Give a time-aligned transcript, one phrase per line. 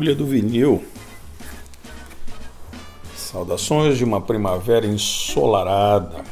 [0.00, 0.82] Agulha do vinil.
[3.14, 6.24] Saudações de uma primavera ensolarada.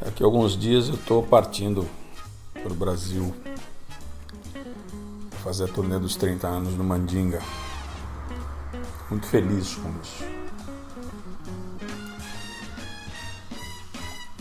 [0.00, 1.84] Daqui a alguns dias eu estou partindo
[2.62, 3.34] para o Brasil
[5.42, 7.42] fazer a turnê dos 30 anos no Mandinga.
[9.10, 10.24] Muito feliz com isso.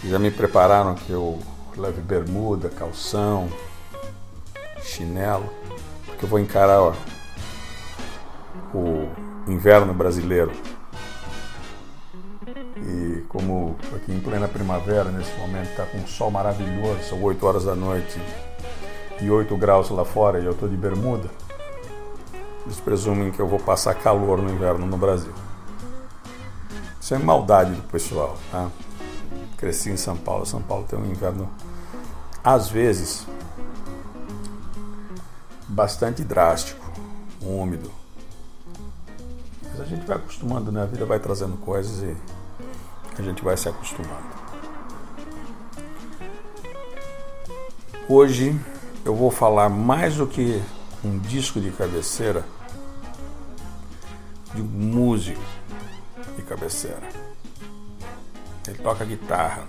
[0.04, 1.40] Já me prepararam que eu
[1.76, 3.50] leve bermuda, calção,
[4.84, 5.59] chinelo,
[6.20, 6.94] porque eu vou encarar ó,
[8.74, 9.08] o
[9.48, 10.52] inverno brasileiro.
[12.76, 17.46] E como aqui em plena primavera, nesse momento, está com um sol maravilhoso, são 8
[17.46, 18.20] horas da noite
[19.22, 21.30] e 8 graus lá fora e eu estou de bermuda,
[22.66, 25.34] eles presumem que eu vou passar calor no inverno no Brasil.
[27.00, 28.70] Isso é maldade do pessoal, tá?
[29.56, 31.50] Cresci em São Paulo, São Paulo tem um inverno,
[32.44, 33.26] às vezes,
[35.80, 36.92] bastante drástico,
[37.42, 37.90] úmido.
[39.64, 40.84] Mas a gente vai acostumando, né?
[40.84, 42.18] A vida vai trazendo coisas e
[43.18, 44.28] a gente vai se acostumando.
[48.10, 48.60] Hoje
[49.06, 50.62] eu vou falar mais do que
[51.02, 52.44] um disco de cabeceira
[54.54, 55.40] de um músico
[56.36, 57.08] de cabeceira.
[58.68, 59.64] Ele toca guitarra.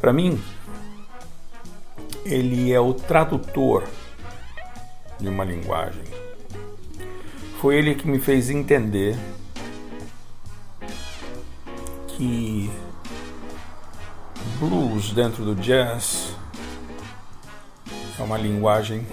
[0.00, 0.42] Para mim,
[2.28, 3.88] ele é o tradutor
[5.18, 6.04] de uma linguagem.
[7.60, 9.16] Foi ele que me fez entender
[12.08, 12.70] que
[14.60, 16.34] blues dentro do jazz
[18.18, 19.06] é uma linguagem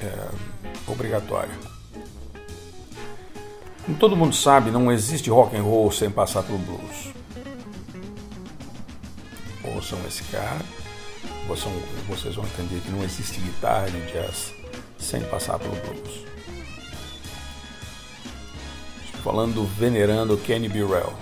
[0.00, 0.28] é,
[0.86, 1.54] obrigatória.
[3.84, 7.12] Como todo mundo sabe, não existe rock and roll sem passar pelo blues.
[9.64, 10.85] Ouçam esse cara
[11.46, 14.52] vocês vão entender que não existe guitarra de jazz
[14.98, 16.24] sem passar pelo blues.
[19.04, 21.12] Estou falando venerando Kenny Burrell,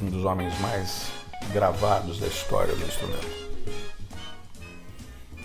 [0.00, 1.12] um dos homens mais
[1.52, 3.42] gravados da história do instrumento.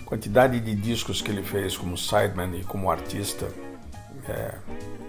[0.02, 3.48] A quantidade de discos que ele fez como sideman e como artista
[4.28, 4.56] é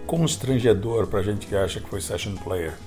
[0.05, 2.77] constrangedor para a gente que acha que foi session player.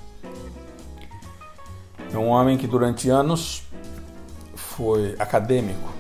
[2.13, 3.63] É um homem que durante anos
[4.77, 5.93] foi acadêmico,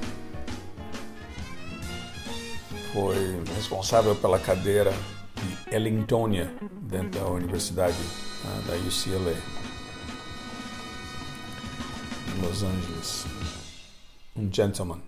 [2.92, 4.92] foi responsável pela cadeira
[5.34, 7.98] de Ellingtonia dentro da Universidade
[8.44, 9.36] né, da UCLA
[12.28, 13.26] em Los Angeles.
[14.34, 15.00] Um gentleman.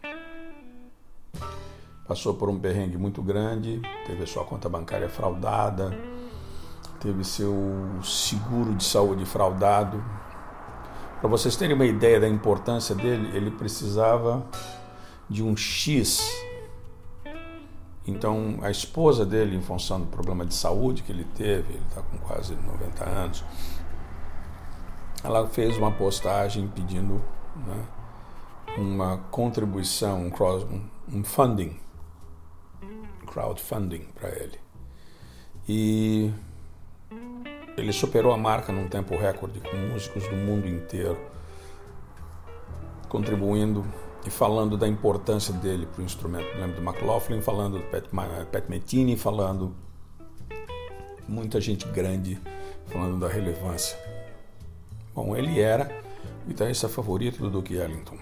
[2.07, 5.99] Passou por um perrengue muito grande, teve sua conta bancária fraudada,
[7.01, 7.55] teve seu
[8.03, 10.05] seguro de saúde fraudado,
[11.25, 14.47] para vocês terem uma ideia da importância dele, ele precisava
[15.27, 16.31] de um X.
[18.07, 22.03] Então, a esposa dele, em função do problema de saúde que ele teve, ele está
[22.03, 23.43] com quase 90 anos,
[25.23, 27.15] ela fez uma postagem pedindo
[27.57, 27.87] né,
[28.77, 31.75] uma contribuição, um, um funding,
[33.29, 34.61] crowdfunding para ele.
[35.67, 36.31] E
[37.77, 41.19] ele superou a marca num tempo recorde com músicos do mundo inteiro,
[43.09, 43.85] contribuindo
[44.27, 46.47] e falando da importância dele para o instrumento.
[46.57, 48.05] lembro do McLaughlin falando, do Pat,
[48.51, 49.75] Pat Metini falando,
[51.29, 52.41] muita gente grande
[52.87, 53.99] falando da relevância.
[55.15, 55.91] Bom, ele era
[56.45, 58.19] o guitarrista favorito do Duke Ellington.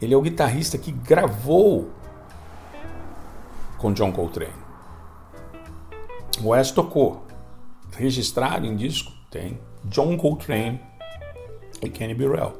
[0.00, 1.90] Ele é o guitarrista que gravou
[3.78, 4.52] com John Coltrane.
[6.42, 7.24] O Wes tocou,
[7.94, 10.80] registrado em disco tem John Coltrane
[11.82, 12.52] e Kenny Burrell.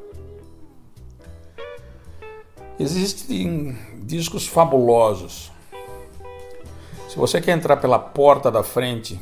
[2.78, 5.52] Existem discos fabulosos.
[7.08, 9.20] Se você quer entrar pela porta da frente,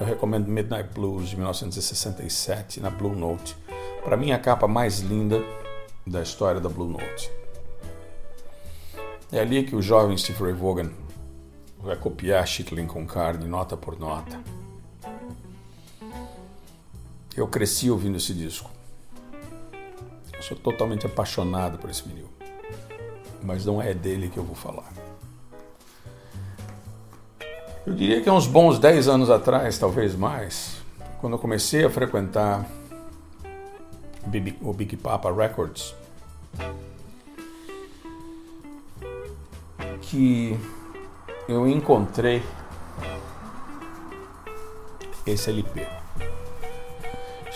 [0.00, 3.54] eu recomendo Midnight Blues de 1967 na Blue Note.
[4.02, 5.42] Para mim, a capa mais linda
[6.06, 7.30] da história da Blue Note.
[9.30, 10.90] É ali que o jovem Steve Ray Vaughan
[11.78, 14.40] vai copiar Shit Lincoln Card nota por nota.
[17.38, 18.68] Eu cresci ouvindo esse disco.
[20.34, 22.28] Eu sou totalmente apaixonado por esse vinil.
[23.40, 24.92] Mas não é dele que eu vou falar.
[27.86, 30.78] Eu diria que há uns bons 10 anos atrás, talvez mais,
[31.20, 32.68] quando eu comecei a frequentar
[34.60, 35.94] o Big Papa Records,
[40.02, 40.58] que
[41.48, 42.42] eu encontrei
[45.24, 45.97] esse LP.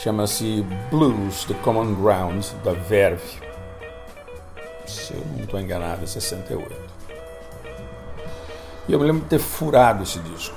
[0.02, 3.38] Chama-se Blues The Common Ground da Verve.
[4.84, 6.74] Se eu não estou enganado, é 68.
[8.88, 10.56] E eu me lembro de ter furado esse disco.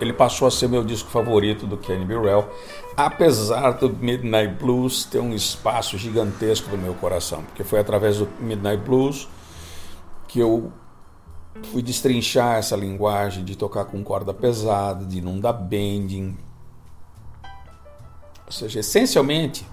[0.00, 2.50] Ele passou a ser meu disco favorito do Kenny Burrell,
[2.96, 8.28] apesar do Midnight Blues ter um espaço gigantesco no meu coração, porque foi através do
[8.40, 9.28] Midnight Blues
[10.26, 10.72] que eu
[11.70, 16.49] fui destrinchar essa linguagem de tocar com corda pesada, de não dar bending.
[18.50, 19.64] Ou seja, essencialmente,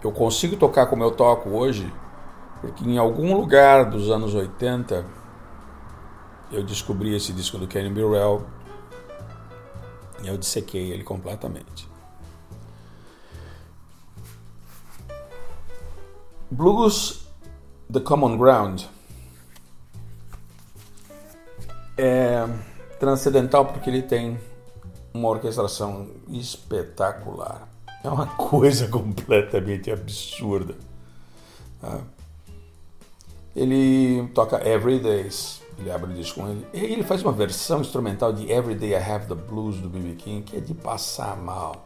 [0.00, 1.92] eu consigo tocar como eu toco hoje,
[2.60, 5.04] porque em algum lugar dos anos 80
[6.52, 8.46] eu descobri esse disco do Kenny Burrell
[10.22, 11.88] e eu dissequei ele completamente.
[16.48, 17.26] Blues
[17.92, 18.84] The Common Ground
[21.98, 22.46] é
[23.00, 24.38] transcendental porque ele tem
[25.12, 27.74] uma orquestração espetacular.
[28.06, 30.76] É uma coisa completamente absurda.
[31.80, 32.00] Tá?
[33.54, 36.64] Ele toca Every Days, ele abre o disco com ele.
[36.72, 40.14] E ele faz uma versão instrumental de Every Day I Have the Blues do B.B.
[40.14, 41.84] King, que é de passar mal.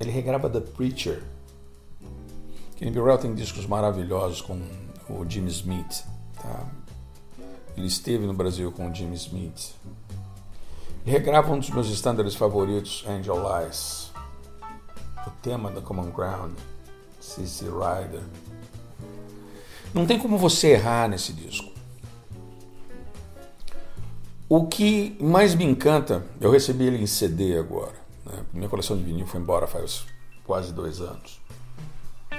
[0.00, 1.22] Ele regrava The Preacher.
[2.74, 4.60] Kenny Burrell tem discos maravilhosos com
[5.08, 6.04] o Jimmy Smith.
[6.42, 6.66] Tá?
[7.76, 9.76] Ele esteve no Brasil com o Jimmy Smith.
[11.04, 14.15] Ele regrava um dos meus estándares favoritos, Angel Eyes.
[15.26, 16.52] O tema da Common Ground,
[17.20, 17.64] C.C.
[17.64, 18.22] Rider.
[19.92, 21.70] Não tem como você errar nesse disco.
[24.48, 27.94] O que mais me encanta, eu recebi ele em CD agora.
[28.24, 28.44] Né?
[28.52, 30.06] Minha coleção de vinil foi embora faz
[30.44, 31.40] quase dois anos.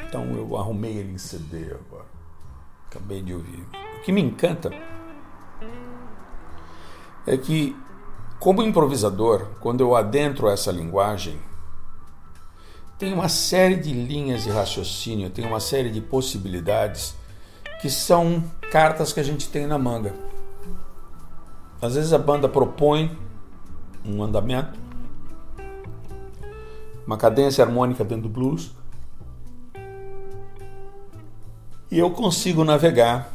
[0.07, 2.05] Então eu arrumei ele em CD agora.
[2.89, 3.67] Acabei de ouvir.
[3.97, 4.71] O que me encanta
[7.25, 7.75] é que,
[8.39, 11.37] como improvisador, quando eu adentro essa linguagem,
[12.97, 17.15] tem uma série de linhas de raciocínio, tem uma série de possibilidades
[17.81, 20.13] que são cartas que a gente tem na manga.
[21.79, 23.15] Às vezes a banda propõe
[24.03, 24.79] um andamento,
[27.05, 28.71] uma cadência harmônica dentro do blues,
[31.89, 33.31] e eu consigo navegar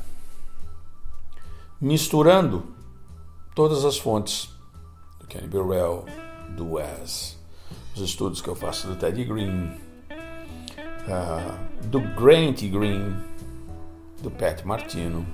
[1.81, 2.65] misturando
[3.55, 4.51] todas as fontes
[5.21, 6.05] do Kenny Burrell,
[6.51, 7.39] do Wes,
[7.95, 9.71] os estudos que eu faço do Teddy Green,
[11.07, 13.17] uh, do Grant Green,
[14.23, 15.27] do Pat Martino,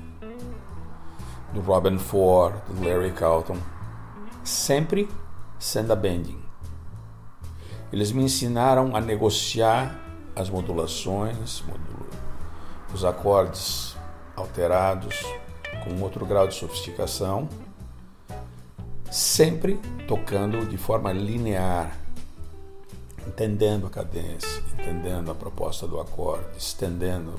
[1.52, 3.56] do Robin Ford, do Larry Carlton,
[4.42, 5.08] sempre
[5.58, 6.38] sendo a bending.
[7.92, 9.98] Eles me ensinaram a negociar
[10.34, 11.64] as modulações,
[12.92, 13.96] os acordes
[14.36, 15.24] alterados
[15.84, 17.48] com outro grau de sofisticação,
[19.10, 21.96] sempre tocando de forma linear,
[23.28, 27.38] entendendo a cadência, entendendo a proposta do acorde, estendendo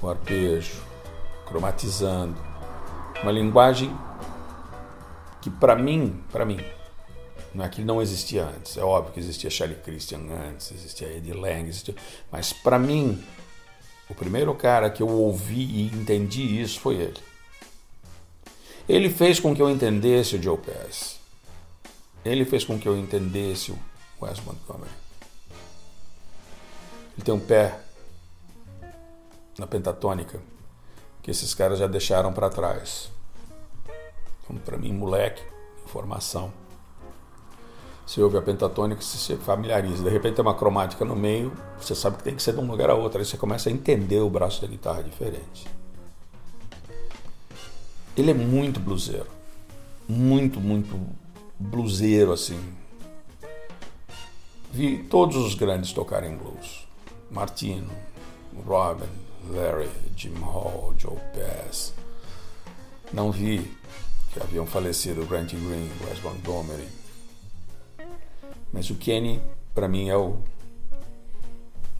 [0.00, 0.82] o arpejo,
[1.46, 2.36] cromatizando.
[3.22, 3.90] Uma linguagem
[5.40, 6.60] que para mim, para mim,
[7.54, 8.76] não é que não existia antes.
[8.76, 11.94] É óbvio que existia Charlie Christian antes, existia Eddie Lang, existia,
[12.30, 13.22] mas para mim,
[14.08, 17.20] o primeiro cara que eu ouvi e entendi isso foi ele.
[18.86, 21.18] Ele fez com que eu entendesse o Joe Pass.
[22.22, 23.78] Ele fez com que eu entendesse o
[24.20, 24.90] Wes Montgomery.
[27.16, 27.78] Ele tem um pé
[29.58, 30.40] na pentatônica
[31.22, 33.10] que esses caras já deixaram para trás.
[34.42, 35.42] Então, para mim, moleque,
[35.84, 36.52] informação.
[38.06, 40.02] Você ouve a pentatônica, você se familiariza.
[40.02, 42.66] De repente tem uma cromática no meio, você sabe que tem que ser de um
[42.66, 43.18] lugar a outro.
[43.18, 45.66] Aí você começa a entender o braço da guitarra diferente.
[48.16, 49.26] Ele é muito bluseiro.
[50.06, 51.00] Muito, muito
[51.58, 52.60] bluseiro, assim.
[54.74, 56.84] Vi todos os grandes tocarem blues.
[57.30, 57.92] Martino,
[58.66, 59.06] Robin,
[59.48, 61.94] Larry, Jim Hall, Joe Pass.
[63.12, 63.70] Não vi
[64.32, 66.88] que haviam falecido Grant Green, Wes Montgomery.
[68.72, 69.40] Mas o Kenny,
[69.72, 70.38] para mim, é o.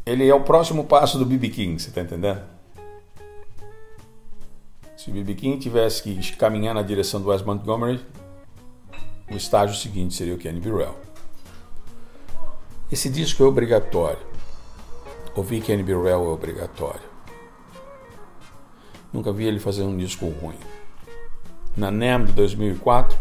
[0.04, 1.50] Ele é o próximo passo do B.B.
[1.50, 2.42] King, você tá entendendo?
[4.96, 5.32] Se B.B.
[5.36, 8.04] King tivesse que caminhar na direção do Wes Montgomery,
[9.30, 11.13] o estágio seguinte seria o Kenny Burrell.
[12.94, 14.20] Esse disco é obrigatório.
[15.34, 17.02] Ouvir Kenny Burrell é obrigatório.
[19.12, 20.54] Nunca vi ele fazer um disco ruim.
[21.76, 23.18] Na NEM de 2004,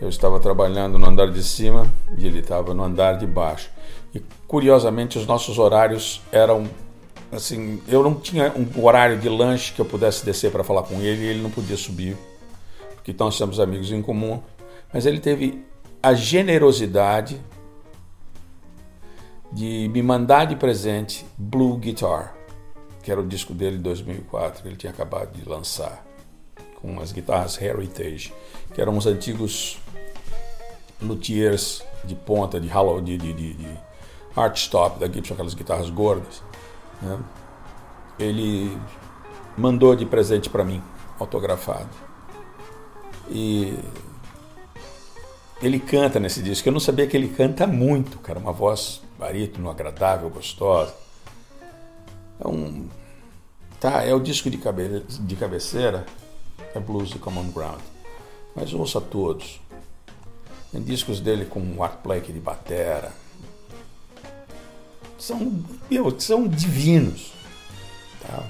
[0.00, 3.68] eu estava trabalhando no andar de cima e ele estava no andar de baixo.
[4.14, 6.70] E curiosamente os nossos horários eram
[7.32, 10.94] assim, eu não tinha um horário de lanche que eu pudesse descer para falar com
[11.00, 12.16] ele e ele não podia subir,
[12.94, 14.40] porque nós temos amigos em comum.
[14.94, 15.64] Mas ele teve
[16.00, 17.40] a generosidade
[19.52, 22.34] de me mandar de presente Blue Guitar,
[23.02, 26.04] que era o disco dele de 2004, que ele tinha acabado de lançar,
[26.80, 28.32] com as guitarras Heritage,
[28.74, 29.78] que eram os antigos
[31.00, 33.78] luthiers de ponta, de hollow, de, de, de, de
[35.00, 36.42] da Gibson, aquelas guitarras gordas.
[37.02, 37.18] Né?
[38.18, 38.78] Ele
[39.56, 40.80] mandou de presente para mim,
[41.18, 41.88] autografado.
[43.28, 43.76] E
[45.60, 46.68] ele canta nesse disco.
[46.68, 50.94] Eu não sabia que ele canta muito, cara, uma voz barítono, agradável, gostosa.
[52.40, 52.88] É um
[53.80, 56.06] tá, é o disco de, cabe, de cabeceira,
[56.74, 57.80] é Blues de Common Ground.
[58.54, 59.60] Mas ouça todos.
[60.70, 63.12] Tem discos dele com um artplay de batera,
[65.18, 67.32] são, meu, são divinos.
[68.20, 68.44] Tá?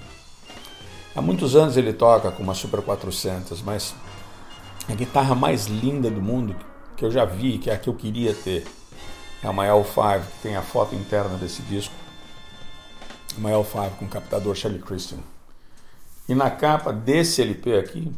[1.17, 3.95] Há muitos anos ele toca com uma Super 400, mas
[4.89, 6.55] a guitarra mais linda do mundo
[6.97, 8.67] que eu já vi, que é a que eu queria ter,
[9.43, 11.95] é uma L5, que tem a foto interna desse disco.
[13.37, 15.19] Uma L5 com captador Shelly Christian.
[16.29, 18.13] E na capa desse LP aqui,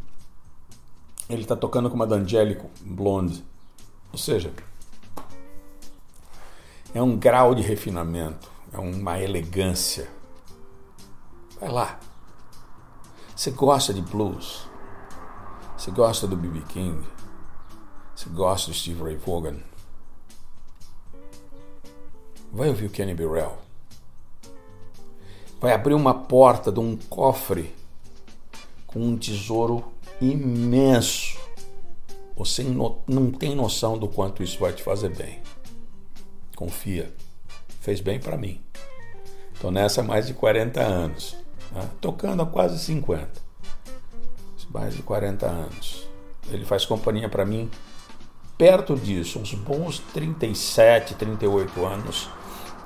[1.29, 3.43] ele está tocando com uma D'Angelico Blonde.
[4.11, 4.51] Ou seja,
[6.93, 10.09] é um grau de refinamento, é uma elegância.
[11.59, 11.99] Vai lá.
[13.33, 14.67] Você gosta de blues?
[15.77, 16.61] Você gosta do B.B.
[16.67, 17.01] King?
[18.13, 19.70] Você gosta do Steve Ray Vaughan?
[22.51, 23.57] Vai ouvir o Kenny Burrell.
[25.59, 27.73] Vai abrir uma porta de um cofre
[28.85, 29.83] com um tesouro
[30.19, 31.39] imenso.
[32.35, 35.39] Você não tem noção do quanto isso vai te fazer bem
[36.61, 37.11] confia.
[37.79, 38.61] Fez bem para mim.
[39.51, 41.35] Estou nessa há mais de 40 anos.
[41.71, 41.89] Né?
[41.99, 43.27] Tocando há quase 50.
[44.69, 46.07] Mais de 40 anos.
[46.51, 47.69] Ele faz companhia para mim
[48.57, 52.29] perto disso, uns bons 37, 38 anos,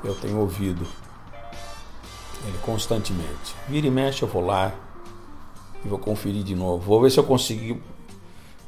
[0.06, 0.86] eu tenho ouvido
[2.48, 3.56] ele constantemente.
[3.68, 4.74] Vira e mexe, eu vou lá
[5.84, 6.84] e vou conferir de novo.
[6.84, 7.82] Vou ver se eu consigo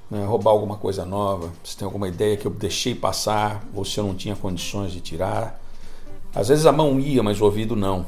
[0.10, 4.00] né, roubar alguma coisa nova, se tem alguma ideia que eu deixei passar ou se
[4.00, 5.62] eu não tinha condições de tirar.
[6.34, 8.06] Às vezes a mão ia, mas o ouvido não.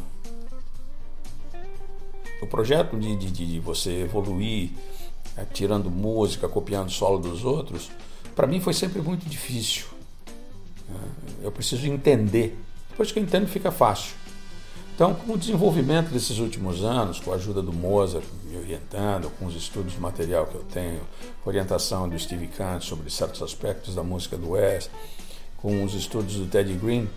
[2.41, 4.71] O projeto de, de, de você evoluir,
[5.35, 7.91] é, tirando música, copiando solo dos outros,
[8.35, 9.85] para mim foi sempre muito difícil.
[10.89, 12.57] É, eu preciso entender.
[12.99, 14.13] Depois que eu entendo, fica fácil.
[14.93, 19.45] Então, com o desenvolvimento desses últimos anos, com a ajuda do Mozart me orientando, com
[19.45, 20.99] os estudos de material que eu tenho,
[21.45, 24.89] orientação do Steve Kant sobre certos aspectos da música do West,
[25.55, 27.09] com os estudos do Teddy Green,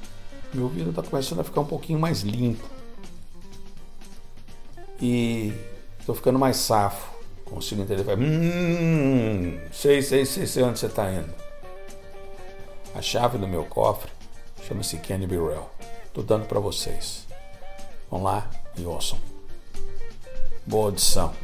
[0.55, 2.65] meu ouvido está começando a ficar um pouquinho mais limpo.
[5.01, 5.53] E
[5.99, 7.11] estou ficando mais safo.
[7.45, 8.05] Consigo entender.
[8.17, 11.35] Hum, sei, sei, sei, sei onde você está indo.
[12.95, 14.22] A chave do meu cofre
[14.67, 15.69] chama-se Kenny Burrell.
[16.07, 17.27] Estou dando para vocês.
[18.11, 19.19] Vão lá e ouçam.
[20.67, 21.35] Boa audição.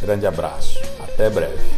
[0.00, 0.78] Grande abraço.
[1.00, 1.77] Até breve.